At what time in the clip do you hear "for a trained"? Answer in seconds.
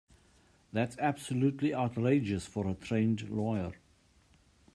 2.47-3.29